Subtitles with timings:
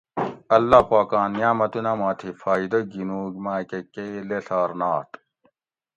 [0.55, 5.09] اللّہ پاکاں نعمتونہ ما تھی فائیدہ گِھنوگ ماکہ کئی لیڷار نات